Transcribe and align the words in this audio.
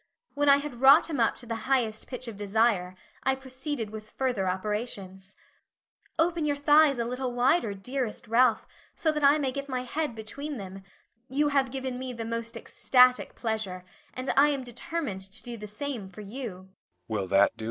When 0.33 0.49
I 0.49 0.57
had 0.57 0.81
wrought 0.81 1.11
him 1.11 1.19
up 1.19 1.35
to 1.35 1.45
the 1.45 1.53
highest 1.69 2.07
pitch 2.07 2.27
of 2.27 2.35
desire, 2.35 2.95
I 3.21 3.35
proceeded 3.35 3.91
with 3.91 4.09
further 4.09 4.49
operations. 4.49 5.35
"Open 6.17 6.43
your 6.43 6.55
thighs 6.55 6.97
a 6.97 7.05
little 7.05 7.31
wider, 7.33 7.75
dearest 7.75 8.27
Ralph, 8.27 8.67
so 8.95 9.11
that 9.11 9.23
I 9.23 9.37
may 9.37 9.51
get 9.51 9.69
my 9.69 9.83
head 9.83 10.15
between 10.15 10.57
them 10.57 10.81
you 11.29 11.49
have 11.49 11.69
given 11.69 11.99
me 11.99 12.13
the 12.13 12.25
most 12.25 12.57
ecstatic 12.57 13.35
pleasure, 13.35 13.85
and 14.15 14.31
I 14.35 14.49
am 14.49 14.63
determined 14.63 15.21
to 15.21 15.43
do 15.43 15.55
the 15.55 15.67
same 15.67 16.09
for 16.09 16.21
you." 16.21 16.69